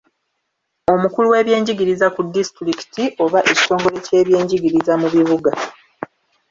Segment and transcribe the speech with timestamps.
[0.93, 5.51] Omukulu w'eby'enjigiriza ku disitulikiti oba ekitongole ky'eby'enjigiriza mu bibuga.